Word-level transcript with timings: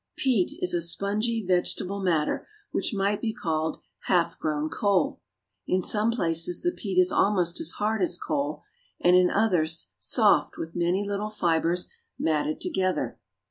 Peat 0.15 0.49
is 0.63 0.73
a 0.73 0.81
spongy, 0.81 1.45
vegetable 1.45 1.99
matter 2.01 2.47
which 2.71 2.91
might 2.91 3.21
be 3.21 3.35
called 3.35 3.77
half 4.05 4.39
grown 4.39 4.67
coal. 4.67 5.21
In 5.67 5.79
some 5.79 6.09
places 6.09 6.63
the 6.63 6.71
peat 6.71 6.97
is 6.97 7.11
almost 7.11 7.59
as 7.59 7.73
hard 7.73 8.01
as 8.01 8.17
coal, 8.17 8.63
and 8.99 9.15
in 9.15 9.29
others 9.29 9.91
soft 9.99 10.57
with 10.57 10.75
many 10.75 11.07
little 11.07 11.29
fibers 11.29 11.87
matted 12.17 12.59
together. 12.59 13.19